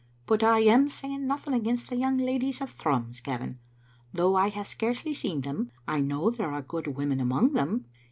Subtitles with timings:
[0.25, 3.59] "But I am saying nothing against the young ladies of Thrums, Gavin.
[4.11, 7.85] Though I have scarcely seen them, I know there are good women among them.